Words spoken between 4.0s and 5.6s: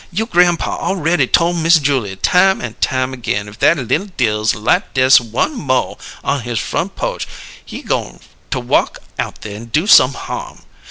Dills light dess one